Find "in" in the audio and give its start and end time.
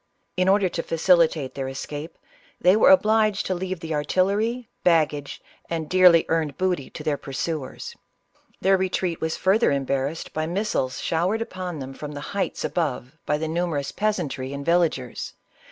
0.35-0.49